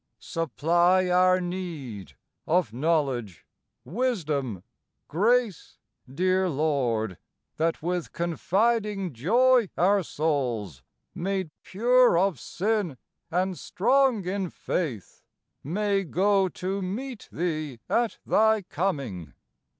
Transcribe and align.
Supply 0.17 1.09
our 1.11 1.39
need, 1.39 2.13
of 2.47 2.73
knowledge, 2.73 3.45
wisdom, 3.85 4.63
grace, 5.07 5.77
Dear 6.11 6.49
Lord, 6.49 7.19
that 7.57 7.83
with 7.83 8.11
confiding 8.11 9.13
joy 9.13 9.69
our 9.77 10.01
souls, 10.01 10.81
Made 11.13 11.51
pure 11.61 12.17
of 12.17 12.39
sin 12.39 12.97
and 13.29 13.59
strong 13.59 14.25
in 14.25 14.49
faith, 14.49 15.21
may 15.63 16.03
go 16.03 16.49
To 16.49 16.81
meet 16.81 17.29
Thee 17.31 17.77
at 17.87 18.17
Thy 18.25 18.63
coming. 18.63 19.35